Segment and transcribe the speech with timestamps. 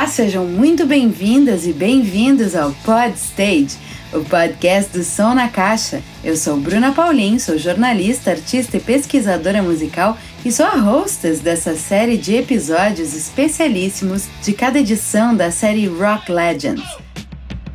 [0.00, 3.76] Olá, sejam muito bem-vindas e bem-vindos ao Pod Stage,
[4.14, 6.00] o podcast do Som na Caixa.
[6.24, 11.76] Eu sou Bruna Paulin, sou jornalista, artista e pesquisadora musical e sou a hostess dessa
[11.76, 16.96] série de episódios especialíssimos de cada edição da série Rock Legends.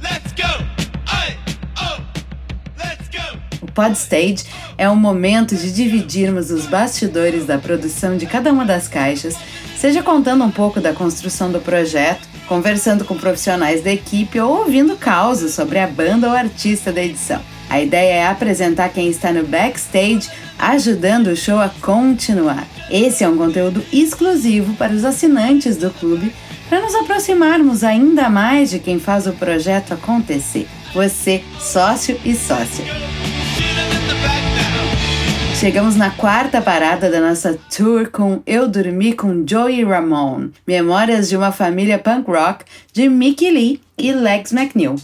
[0.02, 0.66] Let's go!
[3.62, 4.46] O Pod Stage
[4.80, 9.36] é um momento de dividirmos os bastidores da produção de cada uma das caixas
[9.86, 14.98] seja contando um pouco da construção do projeto, conversando com profissionais da equipe ou ouvindo
[14.98, 17.40] causos sobre a banda ou artista da edição.
[17.70, 22.66] A ideia é apresentar quem está no backstage, ajudando o show a continuar.
[22.90, 26.34] Esse é um conteúdo exclusivo para os assinantes do clube,
[26.68, 30.68] para nos aproximarmos ainda mais de quem faz o projeto acontecer.
[30.96, 32.86] Você, sócio e sócia.
[35.60, 41.38] Chegamos na quarta parada da nossa tour com Eu Dormi com Joey Ramone, Memórias de
[41.38, 44.96] uma Família Punk Rock de Mickey Lee e Lex McNeil.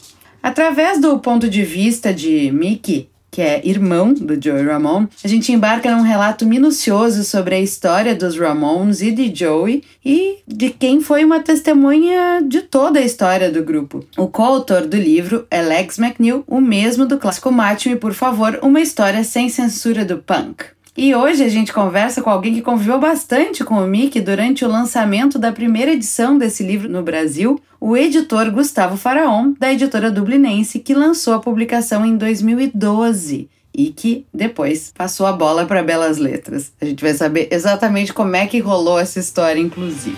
[0.43, 5.53] Através do ponto de vista de Mickey, que é irmão do Joey Ramone, a gente
[5.53, 10.99] embarca num relato minucioso sobre a história dos Ramones e de Joey e de quem
[10.99, 14.05] foi uma testemunha de toda a história do grupo.
[14.17, 18.81] O coautor do livro é Lex McNeil, o mesmo do clássico Mate-me, por favor, uma
[18.81, 20.65] história sem censura do punk.
[20.95, 24.67] E hoje a gente conversa com alguém que conviveu bastante com o Mickey durante o
[24.67, 30.79] lançamento da primeira edição desse livro no Brasil, o editor Gustavo Faraon, da editora Dublinense,
[30.79, 36.73] que lançou a publicação em 2012 e que depois passou a bola para Belas Letras.
[36.81, 40.17] A gente vai saber exatamente como é que rolou essa história, inclusive.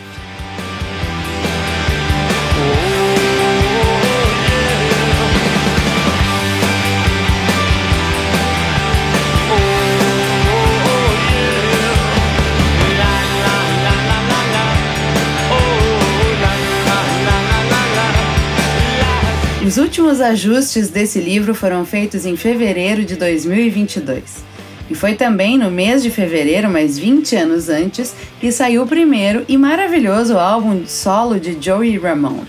[19.65, 24.43] Os últimos ajustes desse livro foram feitos em fevereiro de 2022.
[24.89, 29.45] E foi também no mês de fevereiro, mais 20 anos antes, que saiu o primeiro
[29.47, 32.45] e maravilhoso álbum solo de Joey Ramone,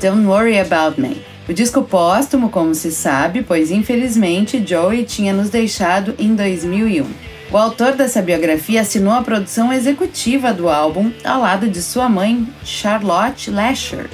[0.00, 1.22] Don't Worry About Me.
[1.46, 7.04] O disco póstumo, como se sabe, pois infelizmente Joey tinha nos deixado em 2001.
[7.52, 12.48] O autor dessa biografia assinou a produção executiva do álbum ao lado de sua mãe,
[12.64, 14.08] Charlotte Lasher,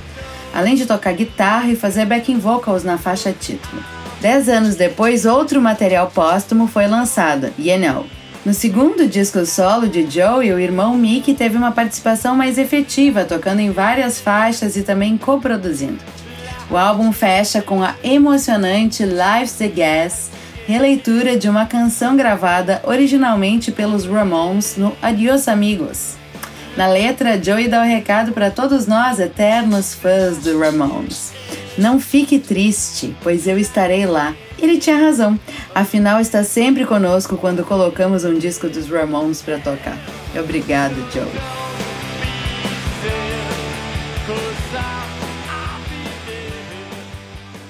[0.54, 3.82] além de tocar guitarra e fazer backing vocals na faixa título.
[4.20, 8.06] Dez anos depois, outro material póstumo foi lançado, You Know.
[8.44, 13.60] No segundo disco solo de Joey, o irmão Mickey teve uma participação mais efetiva, tocando
[13.60, 15.98] em várias faixas e também coproduzindo.
[16.70, 20.30] O álbum fecha com a emocionante Life's the Gas,
[20.66, 26.19] releitura de uma canção gravada originalmente pelos Ramones no Adios Amigos.
[26.76, 31.32] Na letra, Joey dá o um recado para todos nós, eternos fãs do Ramones.
[31.76, 34.34] Não fique triste, pois eu estarei lá.
[34.58, 35.38] Ele tinha razão,
[35.74, 39.98] afinal está sempre conosco quando colocamos um disco dos Ramones para tocar.
[40.38, 41.60] Obrigado, Joey.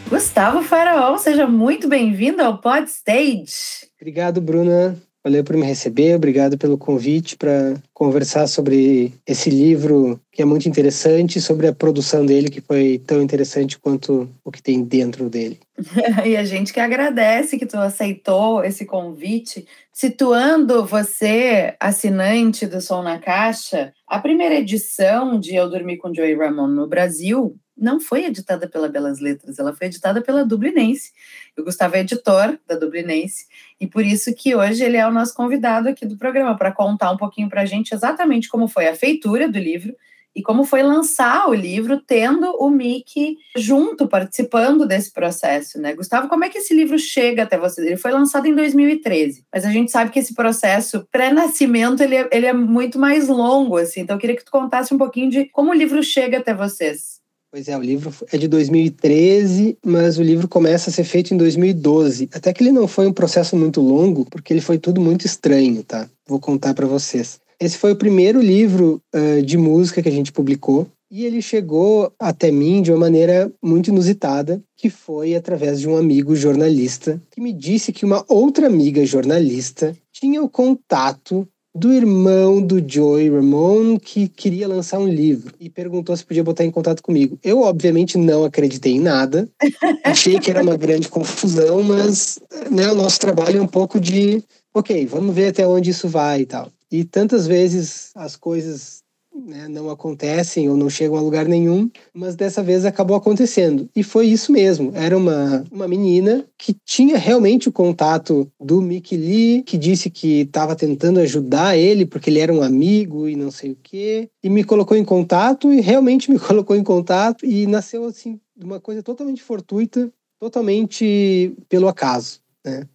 [0.09, 3.89] Gustavo Faraó, seja muito bem-vindo ao Pod Stage.
[4.01, 4.97] Obrigado, Bruna.
[5.23, 10.67] Valeu por me receber, obrigado pelo convite para conversar sobre esse livro que é muito
[10.67, 15.59] interessante, sobre a produção dele que foi tão interessante quanto o que tem dentro dele.
[16.25, 23.03] e a gente que agradece que tu aceitou esse convite, situando você assinante do Som
[23.03, 28.27] na Caixa, a primeira edição de Eu Dormi com Joey Ramon no Brasil não foi
[28.27, 31.13] editada pela Belas Letras, ela foi editada pela Dublinense.
[31.61, 33.47] O Gustavo é editor da Dublinense
[33.81, 37.11] e por isso que hoje ele é o nosso convidado aqui do programa para contar
[37.11, 39.95] um pouquinho para a gente exatamente como foi a feitura do livro
[40.35, 45.93] e como foi lançar o livro tendo o Mickey junto, participando desse processo, né?
[45.95, 47.85] Gustavo, como é que esse livro chega até você?
[47.85, 52.29] Ele foi lançado em 2013, mas a gente sabe que esse processo pré-nascimento ele, é,
[52.33, 54.01] ele é muito mais longo, assim.
[54.01, 57.20] Então eu queria que tu contasse um pouquinho de como o livro chega até vocês.
[57.53, 61.37] Pois é, o livro é de 2013, mas o livro começa a ser feito em
[61.37, 62.29] 2012.
[62.33, 65.83] Até que ele não foi um processo muito longo, porque ele foi tudo muito estranho,
[65.83, 66.09] tá?
[66.29, 67.41] Vou contar para vocês.
[67.59, 70.87] Esse foi o primeiro livro uh, de música que a gente publicou.
[71.11, 75.97] E ele chegou até mim de uma maneira muito inusitada, que foi através de um
[75.97, 82.61] amigo jornalista que me disse que uma outra amiga jornalista tinha o contato do irmão
[82.61, 87.03] do Joey Ramone que queria lançar um livro e perguntou se podia botar em contato
[87.03, 87.39] comigo.
[87.43, 89.49] Eu, obviamente, não acreditei em nada.
[90.05, 92.39] Achei que era uma grande confusão, mas
[92.71, 94.43] né, o nosso trabalho é um pouco de,
[94.75, 96.71] ok, vamos ver até onde isso vai e tal.
[96.91, 99.00] E tantas vezes as coisas
[99.41, 103.89] né, não acontecem ou não chegam a lugar nenhum, mas dessa vez acabou acontecendo.
[103.95, 104.93] E foi isso mesmo.
[104.95, 110.43] Era uma, uma menina que tinha realmente o contato do Mickey Lee, que disse que
[110.43, 114.49] estava tentando ajudar ele porque ele era um amigo e não sei o quê, e
[114.49, 119.03] me colocou em contato e realmente me colocou em contato e nasceu assim uma coisa
[119.03, 122.87] totalmente fortuita, totalmente pelo acaso, né?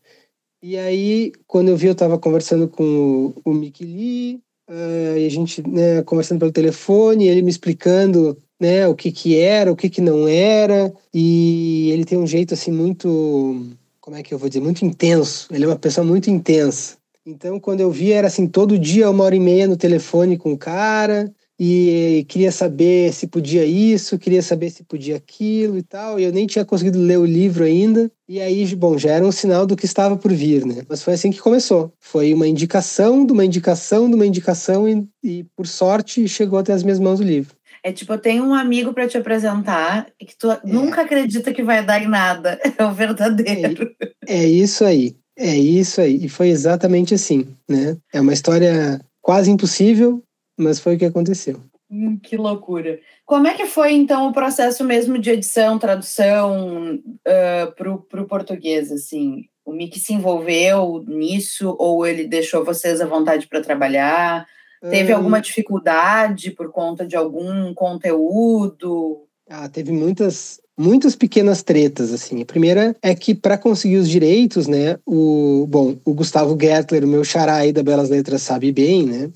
[0.61, 5.25] E aí, quando eu vi, eu estava conversando com o, o Mickey Lee, uh, e
[5.25, 9.75] a gente né, conversando pelo telefone, ele me explicando né, o que que era, o
[9.75, 13.67] que que não era, e ele tem um jeito assim muito,
[13.99, 15.47] como é que eu vou dizer, muito intenso.
[15.51, 16.97] Ele é uma pessoa muito intensa.
[17.25, 20.53] Então, quando eu vi, era assim, todo dia, uma hora e meia no telefone com
[20.53, 26.19] o cara, e queria saber se podia isso, queria saber se podia aquilo e tal.
[26.19, 28.11] E eu nem tinha conseguido ler o livro ainda.
[28.27, 30.83] E aí, bom, já era um sinal do que estava por vir, né?
[30.89, 31.93] Mas foi assim que começou.
[31.99, 36.73] Foi uma indicação de uma indicação de uma indicação e, e por sorte chegou até
[36.73, 37.55] as minhas mãos o livro.
[37.81, 40.59] É tipo, eu tenho um amigo para te apresentar que tu é.
[40.65, 42.59] nunca acredita que vai dar em nada.
[42.77, 43.95] É o verdadeiro.
[44.27, 45.15] É, é isso aí.
[45.37, 46.25] É isso aí.
[46.25, 47.95] E foi exatamente assim, né?
[48.11, 50.23] É uma história quase impossível,
[50.57, 51.61] mas foi o que aconteceu.
[51.89, 52.99] Hum, que loucura.
[53.25, 57.71] Como é que foi, então, o processo mesmo de edição, tradução uh,
[58.09, 59.45] para o português, assim?
[59.63, 64.45] O Mickey se envolveu nisso ou ele deixou vocês à vontade para trabalhar?
[64.89, 65.17] Teve hum.
[65.17, 69.23] alguma dificuldade por conta de algum conteúdo?
[69.49, 72.41] Ah, teve muitas, muitas pequenas tretas assim.
[72.41, 77.07] A primeira é que para conseguir os direitos, né, o bom, o Gustavo Gertler, o
[77.07, 79.31] meu xará aí da Belas Letras sabe bem, né?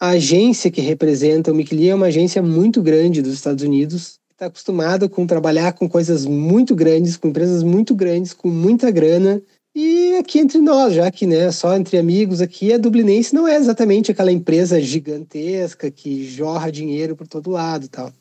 [0.00, 4.46] A agência que representa o Mickey é uma agência muito grande dos Estados Unidos, está
[4.46, 9.42] acostumada com trabalhar com coisas muito grandes, com empresas muito grandes, com muita grana.
[9.74, 13.56] E aqui entre nós, já que né, só entre amigos aqui, a Dublinense não é
[13.56, 18.12] exatamente aquela empresa gigantesca que jorra dinheiro por todo lado tal.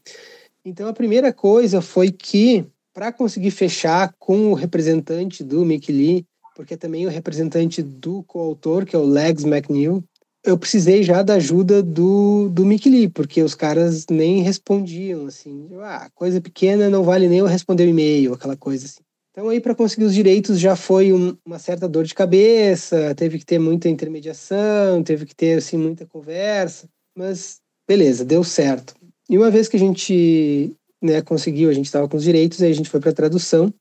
[0.65, 6.25] Então a primeira coisa foi que, para conseguir fechar com o representante do Mickey Lee,
[6.55, 10.03] porque é também o representante do coautor, que é o Legs McNeil,
[10.47, 15.67] eu precisei já da ajuda do, do Mickey Lee, porque os caras nem respondiam, assim.
[15.81, 19.01] Ah, coisa pequena não vale nem eu responder o e-mail, aquela coisa assim.
[19.31, 23.37] Então aí para conseguir os direitos já foi um, uma certa dor de cabeça, teve
[23.37, 28.95] que ter muita intermediação, teve que ter assim muita conversa, mas beleza, deu certo.
[29.29, 30.73] E uma vez que a gente
[31.03, 33.71] né, conseguiu, a gente estava com os direitos, aí a gente foi para tradução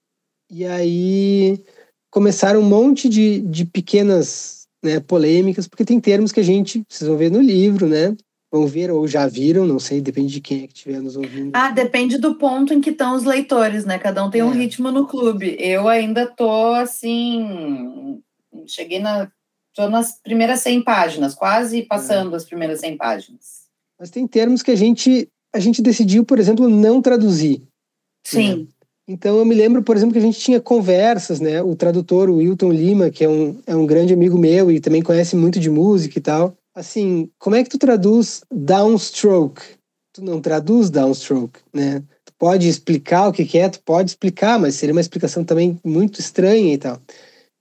[0.50, 1.64] e aí
[2.10, 7.08] começaram um monte de, de pequenas né, polêmicas, porque tem termos que a gente, vocês
[7.08, 8.16] vão ver no livro, né?
[8.50, 11.50] Vão ver ou já viram, não sei, depende de quem é que estiver nos ouvindo.
[11.54, 13.98] Ah, depende do ponto em que estão os leitores, né?
[13.98, 14.44] Cada um tem é.
[14.44, 15.56] um ritmo no clube.
[15.58, 18.22] Eu ainda tô assim,
[18.66, 19.30] cheguei na
[19.74, 22.36] tô nas primeiras 100 páginas, quase passando é.
[22.36, 23.66] as primeiras 100 páginas.
[23.98, 27.62] Mas tem termos que a gente a gente decidiu, por exemplo, não traduzir.
[28.26, 28.54] Sim.
[28.54, 28.66] Né?
[29.08, 31.62] Então eu me lembro, por exemplo, que a gente tinha conversas, né?
[31.62, 35.00] O tradutor, o Wilton Lima, que é um, é um grande amigo meu e também
[35.00, 36.56] conhece muito de música e tal.
[36.74, 39.62] Assim, como é que tu traduz downstroke?
[40.12, 42.02] Tu não traduz downstroke, né?
[42.24, 46.18] Tu pode explicar o que é, tu pode explicar, mas seria uma explicação também muito
[46.18, 47.00] estranha e tal.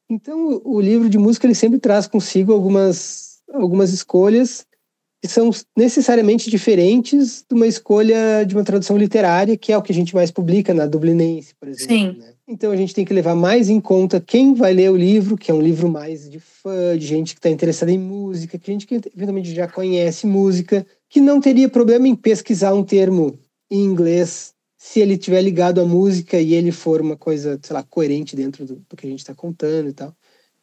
[0.10, 4.75] Então o livro de música ele sempre traz consigo algumas algumas escolhas que
[5.24, 9.96] são necessariamente diferentes de uma escolha de uma tradução literária, que é o que a
[9.96, 11.96] gente mais publica na Dublinense, por exemplo.
[11.96, 12.20] Sim.
[12.20, 12.34] Né?
[12.48, 15.50] Então a gente tem que levar mais em conta quem vai ler o livro, que
[15.50, 18.86] é um livro mais de fã, de gente que está interessada em música, que gente
[18.86, 23.38] que eventualmente já conhece música, que não teria problema em pesquisar um termo
[23.70, 27.82] em inglês se ele tiver ligado à música e ele for uma coisa, sei lá,
[27.82, 30.16] coerente dentro do, do que a gente está contando e tal.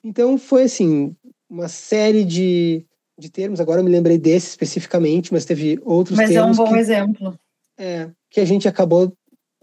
[0.04, 1.16] Então foi assim,
[1.50, 2.86] uma série de
[3.22, 6.48] de termos, agora eu me lembrei desse especificamente, mas teve outros mas termos.
[6.48, 7.38] Mas é um bom que, exemplo.
[7.78, 9.12] É, que a gente acabou,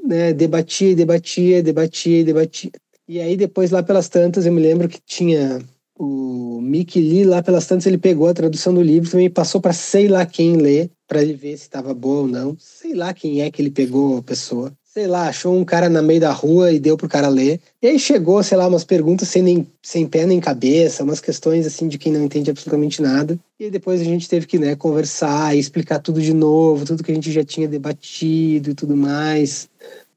[0.03, 2.71] né, debatia, debatia, debatia, debatia.
[3.07, 5.59] E aí depois lá pelas tantas eu me lembro que tinha
[5.97, 9.73] o Mickey Lee lá pelas tantas ele pegou a tradução do livro também passou para
[9.73, 12.55] sei lá quem ler para ele ver se estava boa ou não.
[12.57, 16.01] Sei lá quem é que ele pegou a pessoa sei lá, achou um cara na
[16.01, 17.61] meio da rua e deu pro cara ler.
[17.81, 21.65] E aí chegou, sei lá, umas perguntas sem, nem, sem pé nem cabeça, umas questões
[21.65, 23.39] assim de quem não entende absolutamente nada.
[23.57, 27.13] E depois a gente teve que, né, conversar e explicar tudo de novo, tudo que
[27.13, 29.69] a gente já tinha debatido e tudo mais.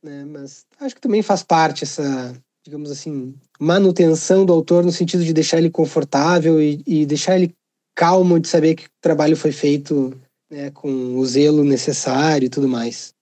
[0.02, 0.24] Né?
[0.24, 2.34] Mas acho que também faz parte essa,
[2.64, 7.54] digamos assim, manutenção do autor no sentido de deixar ele confortável e, e deixar ele
[7.94, 10.12] calmo de saber que o trabalho foi feito
[10.50, 13.14] né, com o zelo necessário e tudo mais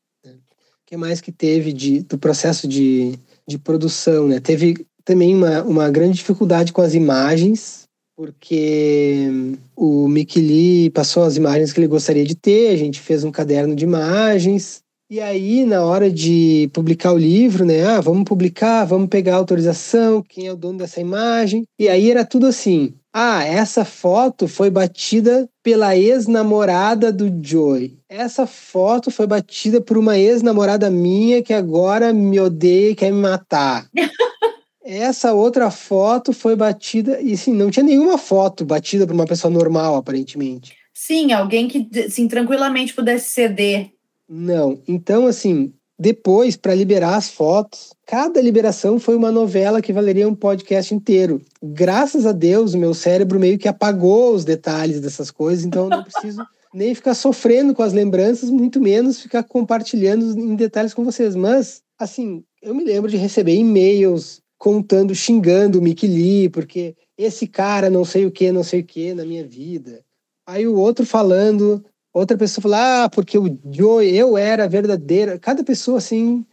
[0.91, 3.17] que mais que teve de, do processo de,
[3.47, 4.41] de produção, né?
[4.41, 7.85] Teve também uma, uma grande dificuldade com as imagens,
[8.17, 9.29] porque
[9.77, 13.31] o Mickey Lee passou as imagens que ele gostaria de ter, a gente fez um
[13.31, 14.83] caderno de imagens.
[15.11, 17.85] E aí, na hora de publicar o livro, né?
[17.85, 21.65] Ah, vamos publicar, vamos pegar a autorização, quem é o dono dessa imagem.
[21.77, 27.99] E aí era tudo assim: ah, essa foto foi batida pela ex-namorada do Joey.
[28.09, 33.21] Essa foto foi batida por uma ex-namorada minha que agora me odeia e quer me
[33.21, 33.89] matar.
[34.85, 39.53] Essa outra foto foi batida e sim, não tinha nenhuma foto batida por uma pessoa
[39.53, 40.77] normal, aparentemente.
[40.95, 43.91] Sim, alguém que assim, tranquilamente pudesse ceder.
[44.33, 44.81] Não.
[44.87, 50.35] Então, assim, depois, para liberar as fotos, cada liberação foi uma novela que valeria um
[50.37, 51.43] podcast inteiro.
[51.61, 55.91] Graças a Deus, o meu cérebro meio que apagou os detalhes dessas coisas, então eu
[55.91, 61.05] não preciso nem ficar sofrendo com as lembranças, muito menos ficar compartilhando em detalhes com
[61.05, 61.35] vocês.
[61.35, 67.47] Mas, assim, eu me lembro de receber e-mails contando, xingando o Mickey Lee, porque esse
[67.47, 70.03] cara não sei o que, não sei o que na minha vida.
[70.47, 75.39] Aí o outro falando Outra pessoa fala, ah, porque o Joey, eu era verdadeira.
[75.39, 76.45] Cada pessoa, assim,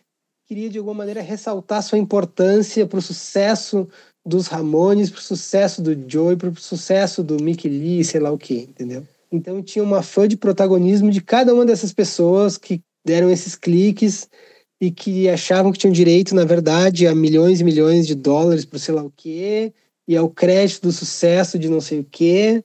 [0.45, 3.87] queria de alguma maneira ressaltar sua importância para o sucesso
[4.25, 8.31] dos Ramones, para o sucesso do Joey, para o sucesso do Mickey Lee, sei lá
[8.31, 9.03] o quê, entendeu?
[9.31, 14.29] Então tinha uma fã de protagonismo de cada uma dessas pessoas que deram esses cliques
[14.79, 18.77] e que achavam que tinham direito, na verdade, a milhões e milhões de dólares para
[18.77, 19.73] sei lá o quê,
[20.07, 22.63] e ao crédito do sucesso de não sei o quê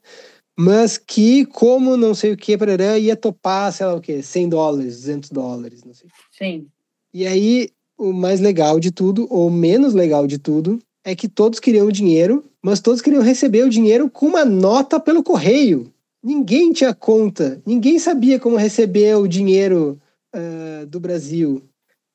[0.62, 4.48] mas que, como não sei o que, parará, ia topar, sei lá o que, 100
[4.48, 6.08] dólares, 200 dólares, não sei.
[6.30, 6.68] Sim.
[7.12, 11.58] E aí, o mais legal de tudo, ou menos legal de tudo, é que todos
[11.58, 15.92] queriam o dinheiro, mas todos queriam receber o dinheiro com uma nota pelo correio.
[16.22, 20.00] Ninguém tinha conta, ninguém sabia como receber o dinheiro
[20.32, 21.60] uh, do Brasil.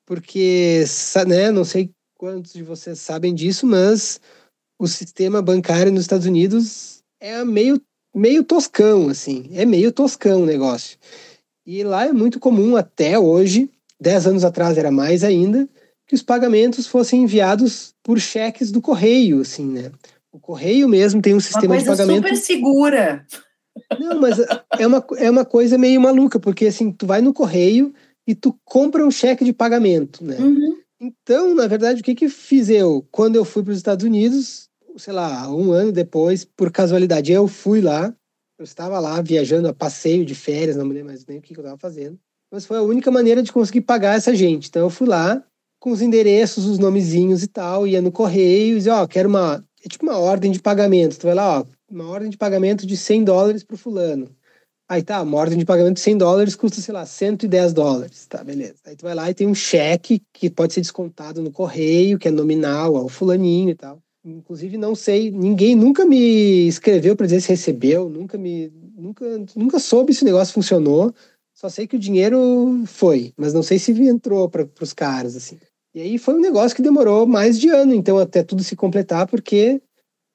[0.06, 0.86] Porque,
[1.28, 4.22] né, não sei quantos de vocês sabem disso, mas
[4.80, 7.82] o sistema bancário nos Estados Unidos é meio
[8.14, 9.50] meio toscão, assim.
[9.54, 10.98] É meio toscão o negócio.
[11.66, 15.68] E lá é muito comum até hoje, dez anos atrás era mais ainda,
[16.08, 19.92] que os pagamentos fossem enviados por cheques do correio, assim, né?
[20.32, 22.24] O correio mesmo tem um sistema de pagamento.
[22.24, 23.26] super segura.
[24.00, 24.38] Não, mas
[24.80, 27.94] é uma, é uma coisa meio maluca, porque assim, tu vai no correio
[28.26, 30.38] e tu compra um cheque de pagamento, né?
[30.38, 30.78] Uhum.
[31.00, 33.06] Então, na verdade, o que que fiz eu?
[33.12, 34.67] Quando eu fui para os Estados Unidos,
[34.98, 38.14] sei lá, um ano depois, por casualidade, eu fui lá,
[38.58, 41.54] eu estava lá viajando a passeio de férias, não me lembro mais nem o que
[41.54, 42.20] eu estava fazendo,
[42.52, 44.70] mas foi a única maneira de conseguir pagar essa gente.
[44.70, 45.44] Então eu fui lá
[45.80, 49.30] com os endereços, os nomezinhos e tal, ia no correio e dizia, ó, oh, quero
[49.30, 51.18] uma, é tipo uma ordem de pagamento.
[51.18, 54.30] Tu vai lá, ó, uma ordem de pagamento de 100 dólares pro fulano.
[54.90, 58.26] Aí tá, uma ordem de pagamento de 100 dólares custa, sei lá, 110 dólares.
[58.26, 58.76] Tá, beleza.
[58.86, 62.28] Aí tu vai lá e tem um cheque que pode ser descontado no correio, que
[62.28, 64.02] é nominal ao fulaninho e tal.
[64.28, 68.70] Inclusive, não sei, ninguém nunca me escreveu para dizer se recebeu, nunca me.
[68.98, 71.14] Nunca, nunca soube se o negócio funcionou.
[71.54, 75.58] Só sei que o dinheiro foi, mas não sei se entrou para os caras, assim.
[75.96, 79.28] E aí foi um negócio que demorou mais de ano, então, até tudo se completar,
[79.28, 79.82] porque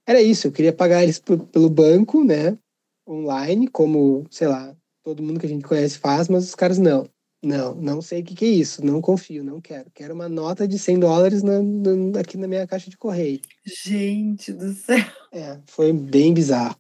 [0.06, 2.58] era isso, eu queria pagar eles pelo banco, né?
[3.06, 7.08] Online, como, sei lá, todo mundo que a gente conhece faz, mas os caras não.
[7.42, 9.90] Não, não sei o que, que, é isso, não confio, não quero.
[9.92, 13.40] Quero uma nota de 100 dólares na, na, aqui na minha caixa de correio.
[13.84, 15.04] Gente do céu.
[15.32, 16.76] É, foi bem bizarro.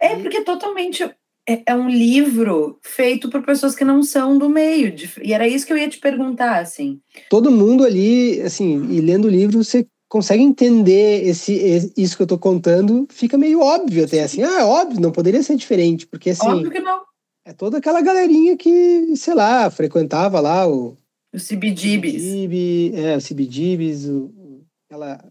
[0.00, 1.02] É, porque totalmente
[1.46, 4.90] é, é um livro feito por pessoas que não são do meio.
[4.90, 6.98] De, e era isso que eu ia te perguntar, assim.
[7.28, 12.26] Todo mundo ali, assim, e lendo o livro, você consegue entender esse, isso que eu
[12.26, 14.42] tô contando, fica meio óbvio até, assim.
[14.42, 16.48] Ah, é óbvio, não poderia ser diferente, porque assim...
[16.48, 17.04] Óbvio que não
[17.46, 20.96] é toda aquela galerinha que, sei lá, frequentava lá o.
[21.32, 22.24] O CBGBs.
[22.94, 25.24] é, o CBGBs, o, ela,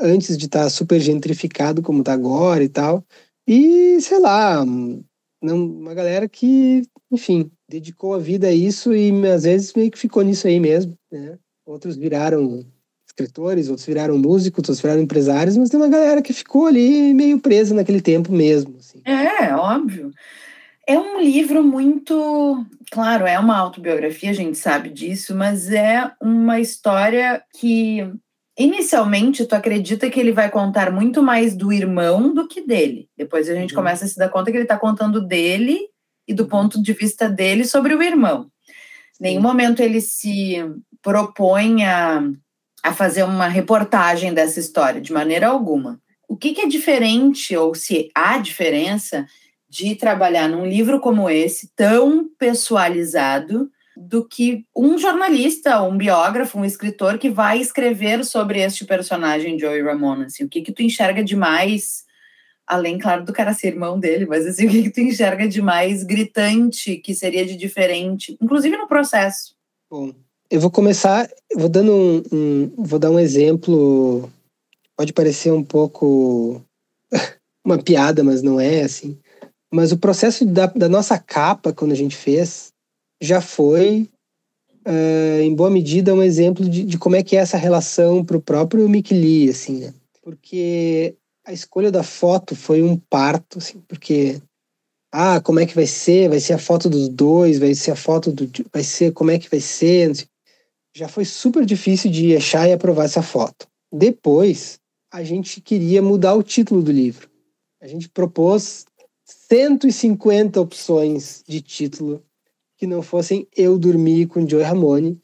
[0.00, 3.04] antes de estar tá super gentrificado como está agora e tal.
[3.46, 4.64] E, sei lá,
[5.42, 9.98] não, uma galera que, enfim, dedicou a vida a isso e às vezes meio que
[9.98, 11.38] ficou nisso aí mesmo, né?
[11.64, 12.64] Outros viraram
[13.06, 17.38] escritores, outros viraram músicos, outros viraram empresários, mas tem uma galera que ficou ali meio
[17.38, 18.76] presa naquele tempo mesmo.
[18.78, 19.00] Assim.
[19.04, 20.10] É, óbvio.
[20.86, 22.66] É um livro muito.
[22.90, 28.06] Claro, é uma autobiografia, a gente sabe disso, mas é uma história que,
[28.58, 33.08] inicialmente, tu acredita que ele vai contar muito mais do irmão do que dele.
[33.16, 33.76] Depois a gente uhum.
[33.76, 35.78] começa a se dar conta que ele está contando dele
[36.26, 38.50] e do ponto de vista dele sobre o irmão.
[39.20, 40.56] Em nenhum momento ele se
[41.00, 42.22] propõe a,
[42.82, 46.00] a fazer uma reportagem dessa história, de maneira alguma.
[46.28, 49.26] O que, que é diferente, ou se há diferença,
[49.72, 56.64] de trabalhar num livro como esse, tão pessoalizado, do que um jornalista, um biógrafo, um
[56.64, 60.26] escritor que vai escrever sobre este personagem, Joey Ramone.
[60.26, 62.04] Assim, o que, que tu enxerga de mais
[62.66, 65.60] Além, claro, do cara ser irmão dele, mas assim, o que, que tu enxerga de
[65.60, 69.56] mais gritante que seria de diferente, inclusive no processo?
[69.90, 70.12] Bom,
[70.48, 74.30] eu vou começar, eu vou dando um, um, vou dar um exemplo,
[74.96, 76.62] pode parecer um pouco
[77.66, 79.18] uma piada, mas não é assim.
[79.72, 82.72] Mas o processo da, da nossa capa, quando a gente fez,
[83.20, 84.08] já foi,
[84.86, 88.36] uh, em boa medida, um exemplo de, de, como é que é essa relação para
[88.36, 89.94] o próprio Mick Lee, assim, né?
[90.22, 94.40] Porque a escolha da foto foi um parto, assim, porque
[95.10, 96.28] ah, como é que vai ser?
[96.28, 99.38] Vai ser a foto dos dois, vai ser a foto do vai ser como é
[99.38, 100.12] que vai ser?
[100.94, 103.66] Já foi super difícil de achar e aprovar essa foto.
[103.92, 104.78] Depois,
[105.12, 107.28] a gente queria mudar o título do livro.
[107.80, 108.86] A gente propôs
[109.48, 112.22] 150 opções de título
[112.76, 115.20] que não fossem Eu Dormi com Joe Ramone,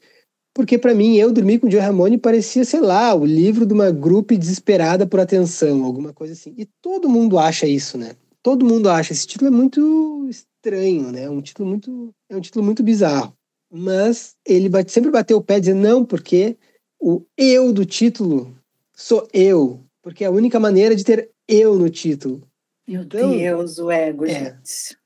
[0.53, 3.91] porque para mim Eu Dormi com Joe Ramone parecia, sei lá, o livro de uma
[3.91, 6.53] grupo desesperada por atenção, alguma coisa assim.
[6.57, 8.15] E todo mundo acha isso, né?
[8.41, 9.13] Todo mundo acha.
[9.13, 11.23] Esse título é muito estranho, né?
[11.23, 13.33] É um título muito, é um título muito bizarro.
[13.71, 16.57] Mas ele bate, sempre bateu o pé dizendo não, porque
[16.99, 18.55] o eu do título
[18.95, 22.48] sou eu, porque é a única maneira de ter eu no título.
[22.89, 24.97] Meu então, Deus, o ego, é, gente.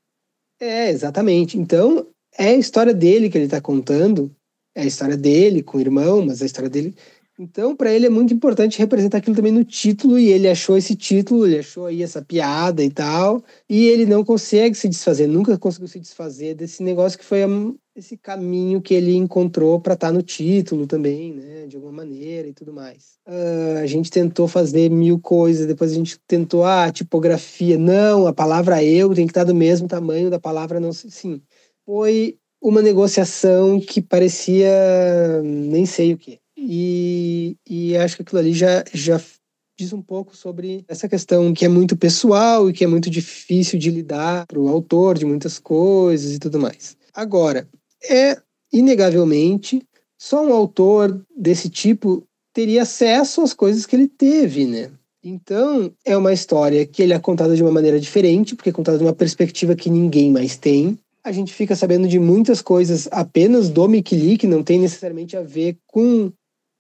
[0.58, 1.60] É, exatamente.
[1.60, 4.34] Então, é a história dele que ele está contando,
[4.74, 6.96] é a história dele com o irmão, mas a história dele.
[7.40, 10.96] Então, para ele é muito importante representar aquilo também no título, e ele achou esse
[10.96, 15.58] título, ele achou aí essa piada e tal, e ele não consegue se desfazer, nunca
[15.58, 17.40] conseguiu se desfazer desse negócio que foi
[17.96, 22.48] esse caminho que ele encontrou para estar tá no título também, né, de alguma maneira
[22.48, 23.18] e tudo mais.
[23.28, 28.34] Uh, a gente tentou fazer mil coisas, depois a gente tentou ah, tipografia, não, a
[28.34, 31.42] palavra eu tem que estar tá do mesmo tamanho da palavra não, sim.
[31.84, 36.43] Foi uma negociação que parecia nem sei o que.
[36.65, 39.20] E, e acho que aquilo ali já, já
[39.77, 43.77] diz um pouco sobre essa questão que é muito pessoal e que é muito difícil
[43.77, 46.96] de lidar para o autor de muitas coisas e tudo mais.
[47.13, 47.67] Agora,
[48.10, 48.38] é
[48.72, 49.81] inegavelmente
[50.18, 54.92] só um autor desse tipo teria acesso às coisas que ele teve, né?
[55.24, 58.98] Então, é uma história que ele é contada de uma maneira diferente, porque é contada
[58.98, 61.00] de uma perspectiva que ninguém mais tem.
[61.24, 65.38] A gente fica sabendo de muitas coisas apenas do Mickey Lee, que não tem necessariamente
[65.38, 66.31] a ver com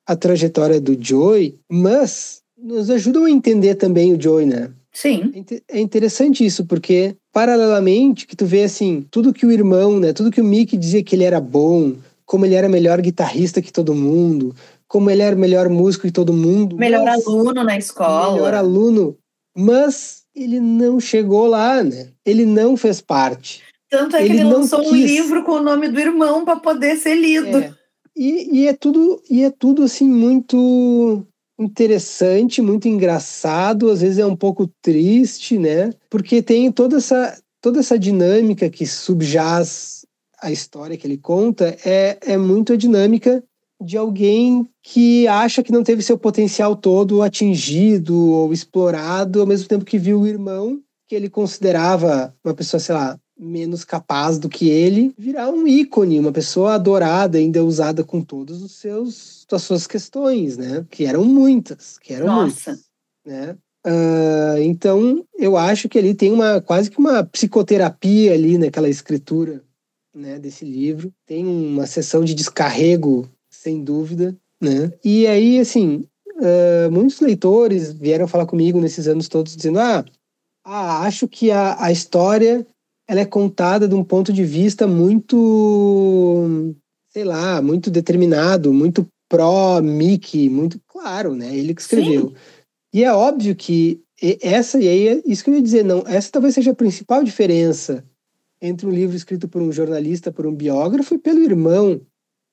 [0.05, 4.71] a trajetória do Joey, mas nos ajudam a entender também o Joey, né?
[4.91, 5.45] Sim.
[5.49, 10.13] É, é interessante isso, porque paralelamente que tu vê assim, tudo que o irmão, né,
[10.13, 13.73] tudo que o Mickey dizia que ele era bom, como ele era melhor guitarrista que
[13.73, 14.55] todo mundo,
[14.87, 16.77] como ele era melhor músico que todo mundo.
[16.77, 18.33] Melhor mas, aluno na escola.
[18.33, 19.17] Melhor aluno,
[19.57, 22.09] mas ele não chegou lá, né?
[22.25, 23.61] Ele não fez parte.
[23.89, 24.91] Tanto é que ele, ele lançou quis.
[24.91, 27.57] um livro com o nome do irmão para poder ser lido.
[27.57, 27.73] É.
[28.15, 31.25] E, e, é tudo e é tudo assim muito
[31.59, 35.91] interessante, muito engraçado, às vezes é um pouco triste, né?
[36.09, 40.05] Porque tem toda essa, toda essa dinâmica que subjaz
[40.41, 43.43] a história que ele conta, é, é muito a dinâmica
[43.81, 49.67] de alguém que acha que não teve seu potencial todo atingido ou explorado, ao mesmo
[49.67, 54.49] tempo que viu o irmão, que ele considerava uma pessoa, sei lá, menos capaz do
[54.49, 59.61] que ele, virar um ícone, uma pessoa adorada, ainda usada com todos os seus as
[59.61, 60.85] suas questões, né?
[60.89, 62.71] Que eram muitas, que eram Nossa.
[62.71, 62.85] muitas,
[63.25, 63.55] né?
[63.85, 69.61] Uh, então eu acho que ali tem uma quase que uma psicoterapia ali naquela escritura,
[70.15, 70.39] né?
[70.39, 74.91] Desse livro tem uma sessão de descarrego sem dúvida, né?
[75.03, 76.05] E aí assim
[76.37, 80.05] uh, muitos leitores vieram falar comigo nesses anos todos dizendo ah,
[80.63, 82.65] ah acho que a, a história
[83.13, 86.73] ela é contada de um ponto de vista muito,
[87.09, 91.55] sei lá, muito determinado, muito pró-Mickey, muito claro, né?
[91.55, 92.29] Ele que escreveu.
[92.29, 92.35] Sim.
[92.91, 94.01] E é óbvio que
[94.41, 97.23] essa, e aí é isso que eu ia dizer, não, essa talvez seja a principal
[97.23, 98.03] diferença
[98.59, 102.01] entre um livro escrito por um jornalista, por um biógrafo e pelo irmão.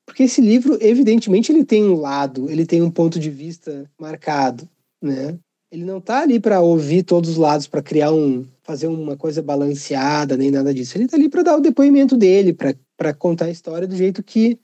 [0.05, 4.68] Porque esse livro, evidentemente, ele tem um lado, ele tem um ponto de vista marcado,
[5.01, 5.38] né?
[5.72, 9.40] Ele não está ali para ouvir todos os lados, para criar um, fazer uma coisa
[9.40, 10.96] balanceada, nem nada disso.
[10.96, 14.59] Ele está ali para dar o depoimento dele, para contar a história do jeito que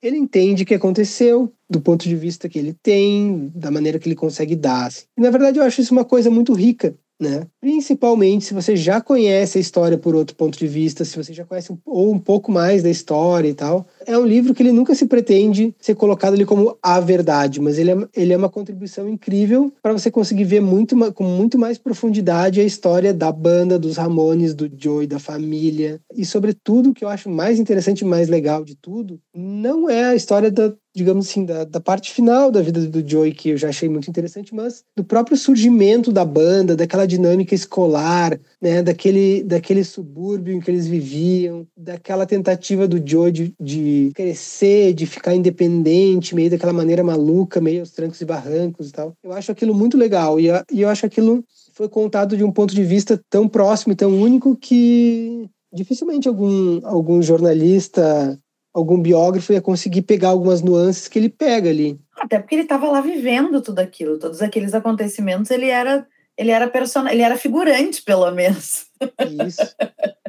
[0.00, 4.14] ele entende que aconteceu, do ponto de vista que ele tem, da maneira que ele
[4.14, 4.86] consegue dar.
[4.86, 5.06] Assim.
[5.16, 7.46] E, na verdade, eu acho isso uma coisa muito rica, né?
[7.60, 11.44] Principalmente se você já conhece a história por outro ponto de vista, se você já
[11.44, 13.86] conhece um, ou um pouco mais da história e tal.
[14.06, 17.78] É um livro que ele nunca se pretende ser colocado ali como a verdade, mas
[17.78, 21.78] ele é, ele é uma contribuição incrível para você conseguir ver muito, com muito mais
[21.78, 26.00] profundidade a história da banda, dos Ramones, do Joey, da família.
[26.14, 30.04] E, sobretudo, o que eu acho mais interessante e mais legal de tudo, não é
[30.04, 33.56] a história da, digamos assim, da, da parte final da vida do Joey, que eu
[33.56, 39.42] já achei muito interessante, mas do próprio surgimento da banda, daquela dinâmica escolar, né, daquele,
[39.42, 45.34] daquele subúrbio em que eles viviam, daquela tentativa do Joey de, de crescer, de ficar
[45.34, 49.12] independente, meio daquela maneira maluca, meio aos trancos e barrancos e tal.
[49.22, 52.74] Eu acho aquilo muito legal, e, e eu acho aquilo foi contado de um ponto
[52.74, 58.40] de vista tão próximo e tão único que dificilmente algum, algum jornalista
[58.72, 61.96] algum biógrafo ia conseguir pegar algumas nuances que ele pega ali.
[62.18, 66.04] Até porque ele estava lá vivendo tudo aquilo, todos aqueles acontecimentos, ele era
[66.36, 67.06] ele era person...
[67.06, 68.86] ele era figurante pelo menos.
[69.46, 69.74] Isso.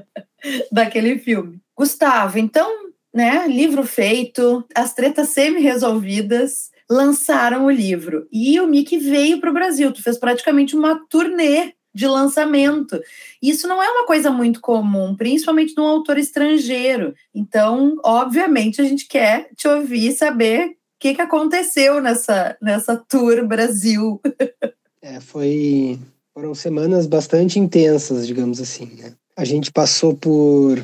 [0.71, 1.59] Daquele filme.
[1.77, 2.69] Gustavo, então,
[3.13, 8.27] né, livro feito, as tretas semi-resolvidas, lançaram o livro.
[8.31, 12.99] E o Mickey veio para o Brasil, tu fez praticamente uma turnê de lançamento.
[13.41, 17.15] Isso não é uma coisa muito comum, principalmente num autor estrangeiro.
[17.33, 22.97] Então, obviamente, a gente quer te ouvir e saber o que, que aconteceu nessa, nessa
[22.97, 24.21] tour Brasil.
[25.05, 25.99] É, foi
[26.33, 28.87] foram semanas bastante intensas, digamos assim.
[28.97, 29.13] Né?
[29.37, 30.83] A gente passou por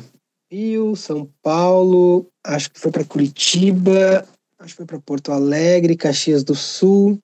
[0.50, 4.24] Rio, São Paulo, acho que foi para Curitiba,
[4.60, 7.18] acho que foi para Porto Alegre, Caxias do Sul,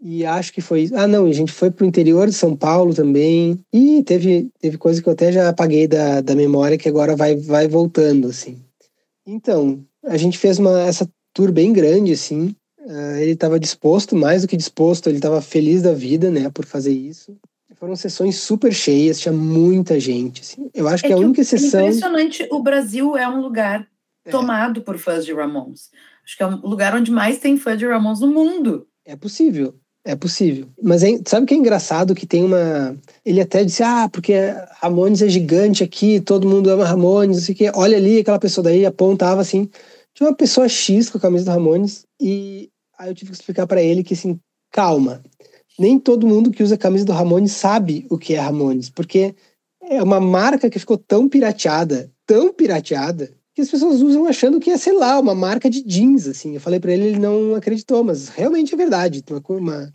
[0.00, 0.88] e acho que foi.
[0.94, 3.58] Ah, não, a gente foi pro interior de São Paulo também.
[3.72, 7.34] E teve, teve coisa que eu até já apaguei da, da memória que agora vai,
[7.34, 8.62] vai voltando, assim.
[9.26, 12.54] Então, a gente fez uma, essa tour bem grande, assim.
[12.84, 16.66] Uh, ele estava disposto, mais do que disposto, ele estava feliz da vida, né, por
[16.66, 17.36] fazer isso.
[17.76, 20.42] Foram sessões super cheias, tinha muita gente.
[20.42, 20.70] Assim.
[20.72, 21.80] Eu acho é que a única exceção.
[21.80, 23.86] É impressionante, o Brasil é um lugar
[24.24, 24.30] é.
[24.30, 25.90] tomado por fãs de Ramones.
[26.24, 28.86] Acho que é um lugar onde mais tem fã de Ramones no mundo.
[29.04, 29.74] É possível.
[30.06, 30.68] É possível.
[30.82, 32.96] Mas é, sabe que é engraçado que tem uma.
[33.24, 34.34] Ele até disse: ah, porque
[34.80, 37.72] Ramones é gigante aqui, todo mundo ama Ramones, não sei o quê.
[37.74, 39.68] Olha ali, aquela pessoa daí apontava assim.
[40.12, 42.70] Tinha uma pessoa X com a camisa do Ramones, e
[43.04, 44.38] aí eu tive que explicar para ele que assim,
[44.72, 45.22] calma.
[45.78, 49.34] Nem todo mundo que usa a camisa do Ramones sabe o que é Ramones, porque
[49.82, 54.70] é uma marca que ficou tão pirateada, tão pirateada, que as pessoas usam achando que
[54.70, 56.54] é, sei lá, uma marca de jeans, assim.
[56.54, 59.22] Eu falei para ele, ele não acreditou, mas realmente é verdade.
[59.48, 59.90] Uma...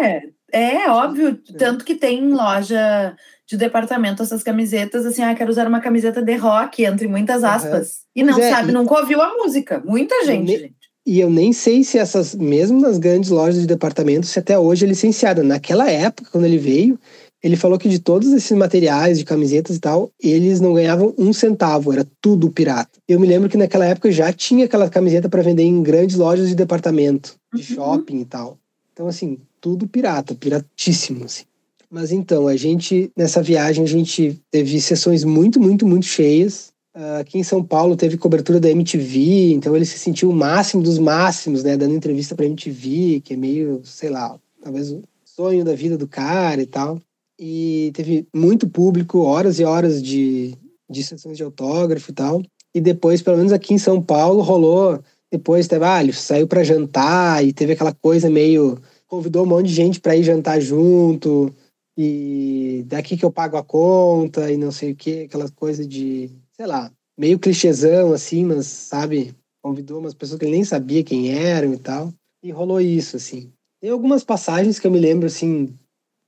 [0.00, 1.40] É, é óbvio.
[1.48, 1.56] É.
[1.56, 3.16] Tanto que tem loja
[3.48, 7.88] de departamento essas camisetas, assim, ah, quero usar uma camiseta de rock, entre muitas aspas.
[7.88, 8.22] Uhum.
[8.22, 8.72] E não é, sabe, e...
[8.72, 9.82] nunca ouviu a música.
[9.84, 10.72] Muita gente.
[11.06, 14.84] E eu nem sei se essas, mesmo nas grandes lojas de departamento, se até hoje
[14.84, 15.42] é licenciada.
[15.42, 16.98] Naquela época, quando ele veio,
[17.42, 21.32] ele falou que de todos esses materiais, de camisetas e tal, eles não ganhavam um
[21.32, 22.98] centavo, era tudo pirata.
[23.08, 26.48] Eu me lembro que naquela época já tinha aquela camiseta para vender em grandes lojas
[26.48, 27.76] de departamento, de uhum.
[27.76, 28.58] shopping e tal.
[28.92, 31.44] Então, assim, tudo pirata, piratíssimo, assim.
[31.90, 36.70] Mas então, a gente, nessa viagem, a gente teve sessões muito, muito, muito cheias.
[37.18, 40.98] Aqui em São Paulo teve cobertura da MTV, então ele se sentiu o máximo dos
[40.98, 41.76] máximos, né?
[41.76, 46.08] Dando entrevista pra MTV, que é meio, sei lá, talvez o sonho da vida do
[46.08, 47.00] cara e tal
[47.40, 50.54] e teve muito público, horas e horas de,
[50.88, 52.42] de sessões de autógrafo e tal.
[52.74, 55.02] E depois, pelo menos aqui em São Paulo, rolou.
[55.32, 58.78] Depois teve, ah, ele saiu para jantar e teve aquela coisa meio.
[59.08, 61.50] Convidou um monte de gente para ir jantar junto.
[61.96, 66.30] E daqui que eu pago a conta e não sei o que, aquela coisa de,
[66.60, 69.34] sei lá, meio clichêzão assim, mas sabe?
[69.62, 72.12] Convidou umas pessoas que ele nem sabia quem eram e tal.
[72.42, 73.50] E rolou isso, assim.
[73.80, 75.74] Tem algumas passagens que eu me lembro, assim,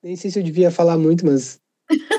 [0.03, 1.61] nem sei se eu devia falar muito, mas.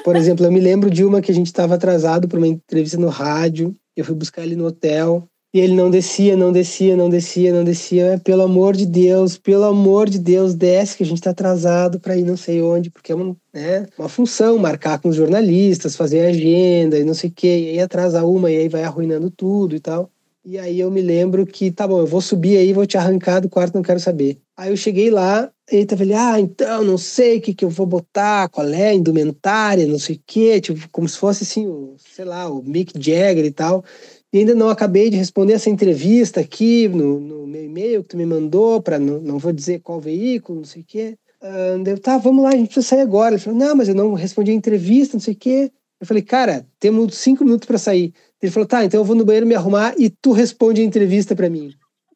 [0.04, 3.00] Por exemplo, eu me lembro de uma que a gente estava atrasado para uma entrevista
[3.00, 3.76] no rádio.
[3.98, 5.28] Eu fui buscar ele no hotel.
[5.54, 8.20] E ele não descia, não descia, não descia, não descia.
[8.24, 12.18] Pelo amor de Deus, pelo amor de Deus, desce que a gente está atrasado para
[12.18, 16.22] ir não sei onde, porque é uma, né, uma função, marcar com os jornalistas, fazer
[16.26, 17.48] agenda e não sei o quê.
[17.48, 20.10] E aí atrasa uma e aí vai arruinando tudo e tal.
[20.44, 23.40] E aí eu me lembro que, tá bom, eu vou subir aí, vou te arrancar
[23.40, 24.40] do quarto, não quero saber.
[24.58, 27.70] Aí eu cheguei lá, ele tava ali, ah, então, não sei o que, que eu
[27.70, 31.68] vou botar, qual é a indumentária, não sei o quê, tipo, como se fosse assim,
[31.68, 33.86] o, sei lá, o Mick Jagger e tal.
[34.34, 38.18] E ainda não acabei de responder essa entrevista aqui no, no meu e-mail que tu
[38.18, 41.16] me mandou, para não, não vou dizer qual veículo, não sei o quê.
[41.40, 43.36] Uh, eu, tá, vamos lá, a gente precisa sair agora.
[43.36, 45.72] Ele falou, não, mas eu não respondi a entrevista, não sei o quê.
[46.02, 48.12] Eu falei, cara, temos cinco minutos para sair.
[48.42, 51.36] Ele falou, tá, então eu vou no banheiro me arrumar e tu responde a entrevista
[51.36, 51.72] para mim.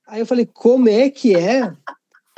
[0.08, 1.72] Aí eu falei, como é que é?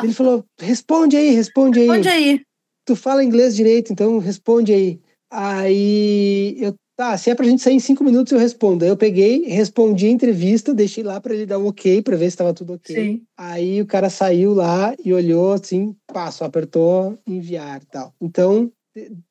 [0.03, 1.87] Ele falou, responde aí, responde aí.
[1.87, 2.41] Responde aí.
[2.85, 4.99] Tu fala inglês direito, então responde aí.
[5.31, 8.83] Aí eu, tá, se é pra gente sair em cinco minutos, eu respondo.
[8.83, 12.25] Aí eu peguei, respondi a entrevista, deixei lá para ele dar um ok, para ver
[12.25, 12.93] se estava tudo ok.
[12.93, 13.21] Sim.
[13.37, 18.13] Aí o cara saiu lá e olhou assim, passo, apertou enviar tal.
[18.19, 18.69] Então,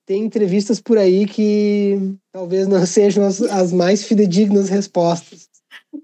[0.07, 5.46] tem entrevistas por aí que talvez não sejam as, as mais fidedignas respostas.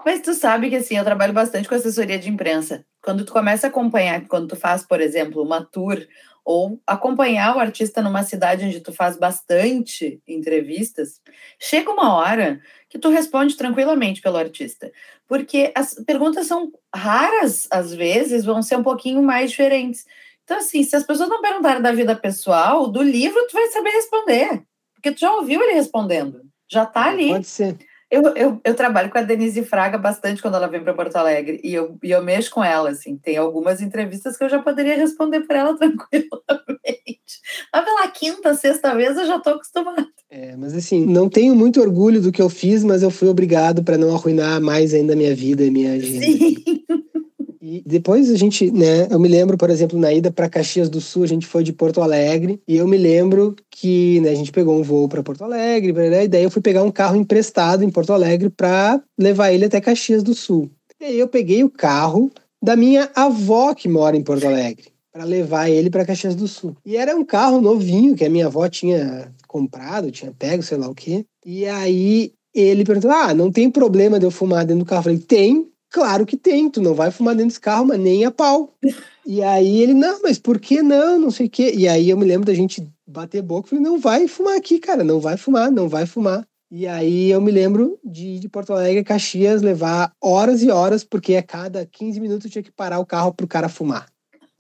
[0.04, 2.84] Mas tu sabe que assim, eu trabalho bastante com assessoria de imprensa.
[3.02, 5.98] Quando tu começa a acompanhar, quando tu faz, por exemplo, uma tour
[6.44, 11.20] ou acompanhar o artista numa cidade onde tu faz bastante entrevistas,
[11.58, 14.92] chega uma hora que tu responde tranquilamente pelo artista,
[15.26, 20.04] porque as perguntas são raras às vezes, vão ser um pouquinho mais diferentes.
[20.44, 23.90] Então assim, se as pessoas não perguntarem da vida pessoal, do livro tu vai saber
[23.90, 24.62] responder,
[24.94, 27.28] porque tu já ouviu ele respondendo, já tá ali.
[27.28, 27.78] Pode ser.
[28.14, 31.60] Eu, eu, eu, trabalho com a Denise Fraga bastante quando ela vem para Porto Alegre
[31.64, 33.16] e eu, e eu mexo com ela, assim.
[33.16, 36.30] Tem algumas entrevistas que eu já poderia responder por ela tranquilamente.
[37.72, 40.06] Mas pela quinta, sexta vez eu já estou acostumada.
[40.30, 43.82] É, mas assim, não tenho muito orgulho do que eu fiz, mas eu fui obrigado
[43.82, 46.24] para não arruinar mais ainda a minha vida e minha agenda.
[46.24, 46.84] Sim.
[47.66, 51.00] E depois a gente, né, eu me lembro, por exemplo, na ida para Caxias do
[51.00, 54.52] Sul, a gente foi de Porto Alegre, e eu me lembro que, né, a gente
[54.52, 57.88] pegou um voo para Porto Alegre, e daí eu fui pegar um carro emprestado em
[57.88, 60.70] Porto Alegre para levar ele até Caxias do Sul.
[61.00, 62.30] E aí eu peguei o carro
[62.62, 66.76] da minha avó que mora em Porto Alegre para levar ele para Caxias do Sul.
[66.84, 70.88] E era um carro novinho que a minha avó tinha comprado, tinha pego, sei lá
[70.88, 71.24] o quê.
[71.46, 75.04] E aí ele perguntou: "Ah, não tem problema de eu fumar dentro do carro?" Eu
[75.04, 78.30] falei: "Tem, Claro que tem, tu não vai fumar dentro desse carro, mas nem a
[78.30, 78.74] pau.
[79.26, 81.18] E aí ele, não, mas por que não?
[81.18, 81.72] Não sei o quê.
[81.74, 85.02] E aí eu me lembro da gente bater boca, falei, não vai fumar aqui, cara,
[85.02, 86.46] não vai fumar, não vai fumar.
[86.70, 91.36] E aí eu me lembro de, de Porto Alegre, Caxias, levar horas e horas, porque
[91.36, 94.06] a cada 15 minutos eu tinha que parar o carro pro cara fumar.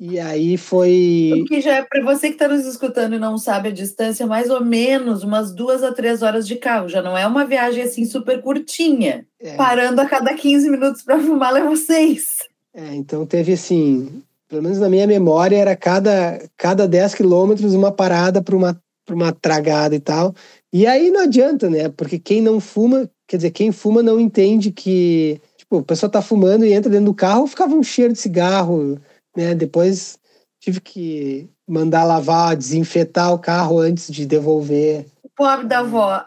[0.06, 1.32] E aí foi.
[1.34, 4.26] O que já é para você que está nos escutando e não sabe a distância,
[4.26, 6.90] mais ou menos umas duas a três horas de carro.
[6.90, 9.26] Já não é uma viagem assim super curtinha.
[9.40, 9.56] É.
[9.56, 12.26] Parando a cada 15 minutos para fumar leva seis.
[12.74, 17.90] É, então teve assim, pelo menos na minha memória, era cada, cada 10 quilômetros uma
[17.90, 20.34] parada para uma, uma tragada e tal.
[20.70, 21.88] E aí não adianta, né?
[21.88, 25.40] Porque quem não fuma, quer dizer, quem fuma não entende que.
[25.56, 28.98] Tipo, a pessoa tá fumando e entra dentro do carro, ficava um cheiro de cigarro
[29.36, 29.54] né?
[29.54, 30.18] Depois
[30.60, 35.06] tive que mandar lavar, desinfetar o carro antes de devolver.
[35.36, 36.24] Pobre da avó.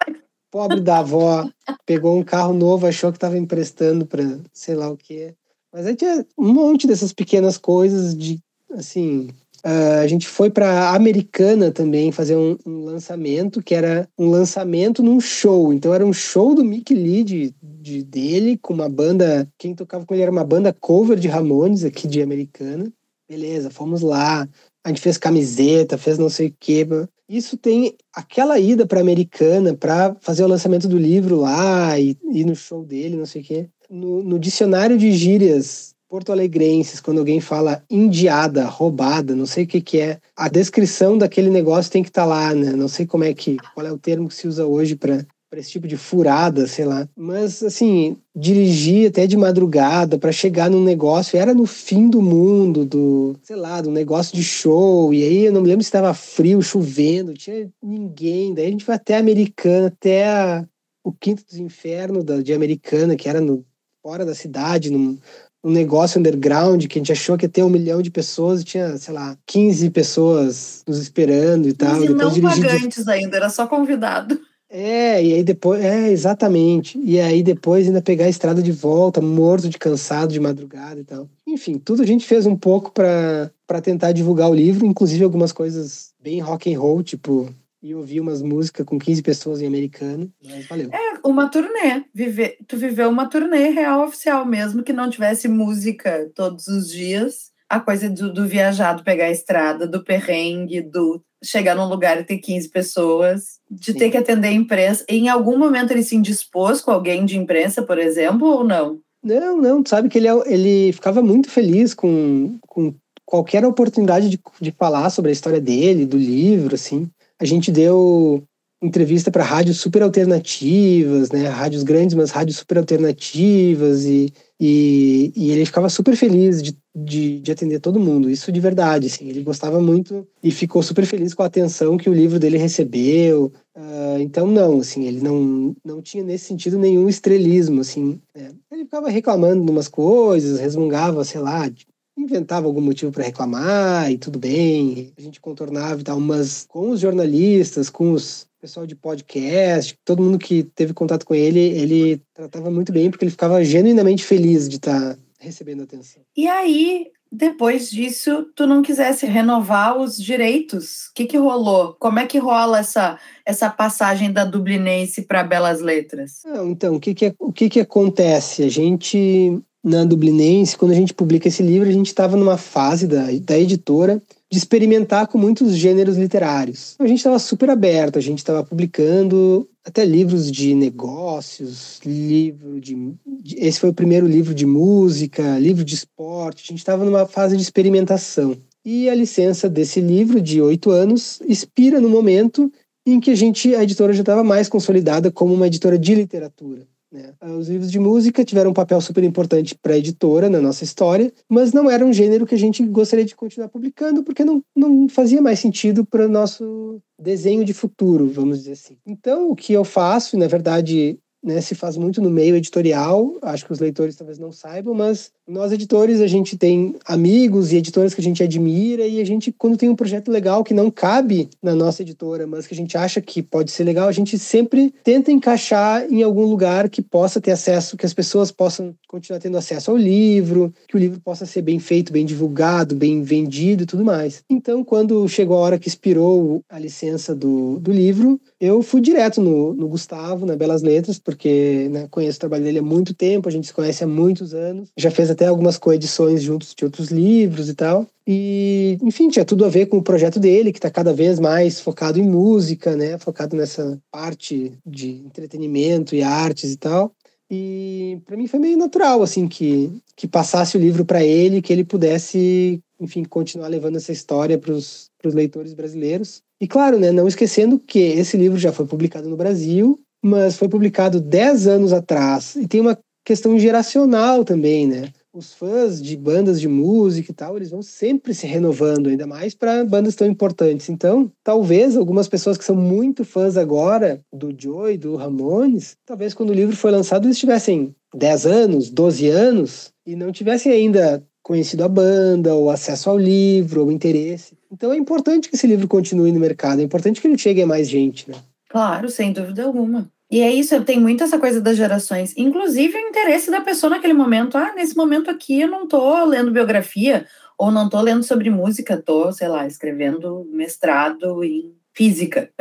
[0.51, 1.49] Pobre da avó.
[1.85, 5.33] Pegou um carro novo, achou que estava emprestando para sei lá o quê.
[5.73, 8.39] Mas aí tinha um monte dessas pequenas coisas de,
[8.71, 9.29] assim,
[9.63, 15.19] a gente foi para Americana também fazer um, um, lançamento, que era um lançamento num
[15.19, 15.73] show.
[15.73, 19.47] Então era um show do Mick Lee de, de, dele, com uma banda.
[19.57, 22.91] Quem tocava com ele era uma banda cover de Ramones aqui de Americana.
[23.29, 24.47] Beleza, fomos lá.
[24.83, 26.87] A gente fez camiseta, fez não sei o quê.
[27.27, 32.45] Isso tem aquela ida para Americana para fazer o lançamento do livro lá e ir
[32.45, 33.69] no show dele, não sei o quê.
[33.89, 39.81] No, no dicionário de gírias porto-alegrenses, quando alguém fala indiada, roubada, não sei o que
[39.81, 42.71] que é, a descrição daquele negócio tem que estar tá lá, né?
[42.71, 45.59] Não sei como é que, qual é o termo que se usa hoje para para
[45.59, 47.07] esse tipo de furada, sei lá.
[47.15, 52.85] Mas assim, dirigir até de madrugada para chegar num negócio, era no fim do mundo,
[52.85, 55.13] do, sei lá, do negócio de show.
[55.13, 58.53] E aí eu não me lembro se estava frio, chovendo, tinha ninguém.
[58.53, 60.65] Daí a gente foi até a Americana, até a,
[61.03, 63.65] o Quinto dos Infernos da, de Americana, que era no,
[64.03, 65.17] fora da cidade, num,
[65.63, 68.97] um negócio underground que a gente achou que ia ter um milhão de pessoas tinha,
[68.97, 72.03] sei lá, 15 pessoas nos esperando e tal.
[72.03, 73.11] E não pagantes de...
[73.11, 74.39] ainda, era só convidado.
[74.69, 76.99] É, e aí depois, é, exatamente.
[76.99, 81.03] E aí depois ainda pegar a estrada de volta, morto de cansado de madrugada e
[81.03, 81.29] tal.
[81.45, 86.11] Enfim, tudo a gente fez um pouco para tentar divulgar o livro, inclusive algumas coisas
[86.21, 87.49] bem rock and roll, tipo
[87.81, 90.89] e ouvir umas músicas com 15 pessoas em americano, mas valeu.
[90.91, 92.03] É, uma turnê.
[92.13, 97.51] Viver, tu viveu uma turnê real oficial mesmo, que não tivesse música todos os dias.
[97.69, 102.23] A coisa do, do viajado pegar a estrada, do perrengue, do chegar num lugar e
[102.23, 103.97] ter 15 pessoas, de Sim.
[103.97, 105.05] ter que atender a imprensa.
[105.07, 108.99] Em algum momento ele se indispôs com alguém de imprensa, por exemplo, ou não?
[109.23, 109.83] Não, não.
[109.83, 112.93] Tu sabe que ele, é ele ficava muito feliz com, com
[113.25, 118.43] qualquer oportunidade de, de falar sobre a história dele, do livro, assim a gente deu
[118.81, 121.47] entrevista para rádios super alternativas, né?
[121.47, 127.39] Rádios grandes, mas rádios super alternativas e, e, e ele ficava super feliz de, de,
[127.39, 131.33] de, atender todo mundo, isso de verdade, assim, ele gostava muito e ficou super feliz
[131.33, 136.01] com a atenção que o livro dele recebeu, uh, então não, assim, ele não, não
[136.01, 138.51] tinha nesse sentido nenhum estrelismo, assim, né?
[138.71, 141.69] ele ficava reclamando de umas coisas, resmungava, sei lá,
[142.17, 146.89] inventava algum motivo para reclamar e tudo bem, a gente contornava e tal, mas com
[146.89, 152.21] os jornalistas, com os, pessoal de podcast, todo mundo que teve contato com ele, ele
[152.33, 156.23] tratava muito bem, porque ele ficava genuinamente feliz de estar tá recebendo atenção.
[156.35, 161.07] E aí, depois disso, tu não quisesse renovar os direitos?
[161.07, 161.95] O que, que rolou?
[161.99, 166.41] Como é que rola essa, essa passagem da Dublinense para Belas Letras?
[166.45, 168.63] Não, então, o que, que, o que, que acontece?
[168.63, 173.07] A gente, na Dublinense, quando a gente publica esse livro, a gente estava numa fase
[173.07, 176.95] da, da editora de experimentar com muitos gêneros literários.
[176.99, 183.13] A gente estava super aberto, a gente estava publicando até livros de negócios, livro de,
[183.55, 186.63] esse foi o primeiro livro de música, livro de esporte.
[186.65, 188.57] A gente estava numa fase de experimentação.
[188.85, 192.71] E a licença desse livro de oito anos expira no momento
[193.05, 196.87] em que a gente, a editora já estava mais consolidada como uma editora de literatura.
[197.11, 197.33] Né?
[197.57, 201.31] Os livros de música tiveram um papel super importante para a editora na nossa história,
[201.49, 205.07] mas não era um gênero que a gente gostaria de continuar publicando porque não, não
[205.07, 208.97] fazia mais sentido para o nosso desenho de futuro, vamos dizer assim.
[209.05, 211.17] Então, o que eu faço, na verdade,
[211.47, 215.31] né, se faz muito no meio editorial, acho que os leitores talvez não saibam, mas
[215.47, 219.49] nós editores a gente tem amigos e editoras que a gente admira e a gente
[219.49, 222.97] quando tem um projeto legal que não cabe na nossa editora, mas que a gente
[222.97, 227.39] acha que pode ser legal, a gente sempre tenta encaixar em algum lugar que possa
[227.39, 231.45] ter acesso, que as pessoas possam continuar tendo acesso ao livro, que o livro possa
[231.45, 234.43] ser bem feito, bem divulgado, bem vendido e tudo mais.
[234.49, 239.41] Então, quando chegou a hora que expirou a licença do, do livro, eu fui direto
[239.41, 243.47] no, no Gustavo, na Belas Letras, porque né, conheço o trabalho dele há muito tempo,
[243.47, 247.09] a gente se conhece há muitos anos, já fez até algumas coedições juntos de outros
[247.09, 248.07] livros e tal.
[248.25, 251.79] E, enfim, tinha tudo a ver com o projeto dele, que está cada vez mais
[251.79, 253.17] focado em música, né?
[253.17, 257.13] Focado nessa parte de entretenimento e artes e tal.
[257.49, 261.71] E para mim foi meio natural, assim, que, que passasse o livro para ele, que
[261.71, 266.41] ele pudesse, enfim, continuar levando essa história para os leitores brasileiros.
[266.59, 270.67] E claro, né, não esquecendo que esse livro já foi publicado no Brasil, mas foi
[270.67, 272.55] publicado 10 anos atrás.
[272.55, 275.11] E tem uma questão geracional também, né?
[275.33, 279.53] Os fãs de bandas de música e tal, eles vão sempre se renovando, ainda mais
[279.53, 280.89] para bandas tão importantes.
[280.89, 286.49] Então, talvez algumas pessoas que são muito fãs agora do Joey, do Ramones, talvez quando
[286.49, 291.85] o livro foi lançado eles tivessem 10 anos, 12 anos e não tivessem ainda conhecido
[291.85, 294.57] a banda, ou acesso ao livro, ou interesse.
[294.69, 297.65] Então é importante que esse livro continue no mercado, é importante que ele chegue a
[297.65, 298.35] mais gente, né?
[298.67, 300.11] Claro, sem dúvida alguma.
[300.29, 304.11] E é isso, tem muito essa coisa das gerações, inclusive o interesse da pessoa naquele
[304.11, 304.57] momento.
[304.57, 307.25] Ah, nesse momento aqui eu não tô lendo biografia,
[307.57, 312.51] ou não tô lendo sobre música, tô, sei lá, escrevendo mestrado em física.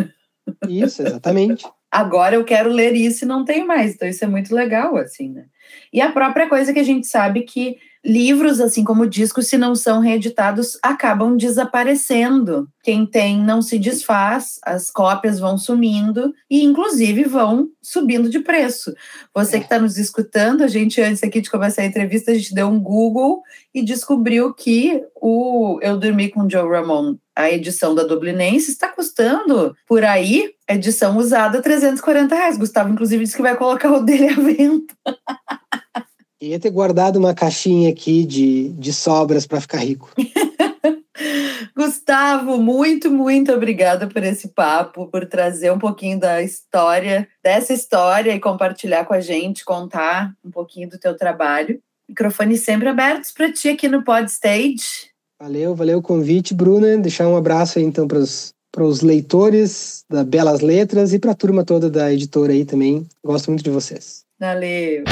[0.68, 1.66] Isso, exatamente.
[1.90, 3.94] Agora eu quero ler isso e não tem mais.
[3.94, 5.46] Então isso é muito legal, assim, né?
[5.92, 9.74] E a própria coisa que a gente sabe que livros, assim como discos, se não
[9.74, 12.68] são reeditados, acabam desaparecendo.
[12.84, 18.94] Quem tem não se desfaz, as cópias vão sumindo e, inclusive, vão subindo de preço.
[19.34, 22.54] Você que está nos escutando, a gente, antes aqui de começar a entrevista, a gente
[22.54, 23.42] deu um Google
[23.74, 29.74] e descobriu que o Eu Dormi com Joe Ramon, a edição da Dublinense, está custando
[29.86, 32.56] por aí, edição usada, 340 reais.
[32.56, 34.86] Gustavo, inclusive, disse que vai colocar o dele à venda.
[36.40, 40.12] Ia ter guardado uma caixinha aqui de, de sobras para ficar rico.
[41.74, 48.34] Gustavo, muito, muito obrigada por esse papo, por trazer um pouquinho da história, dessa história
[48.34, 51.80] e compartilhar com a gente, contar um pouquinho do teu trabalho.
[52.08, 55.10] Microfones sempre abertos para ti aqui no Podstage.
[55.40, 56.96] Valeu, valeu o convite, Bruna.
[56.96, 58.18] Deixar um abraço aí então para
[58.84, 63.06] os leitores da Belas Letras e para a turma toda da editora aí também.
[63.24, 64.24] Gosto muito de vocês.
[64.38, 65.04] Valeu.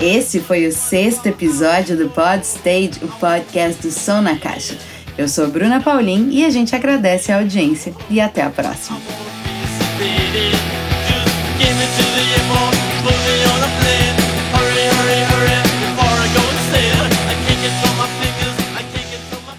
[0.00, 4.74] Esse foi o sexto episódio do Pod Stage, o podcast do Som na Caixa.
[5.18, 8.98] Eu sou Bruna Paulin e a gente agradece a audiência e até a próxima.